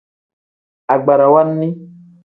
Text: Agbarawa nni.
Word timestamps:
Agbarawa 0.93 1.41
nni. 1.49 1.67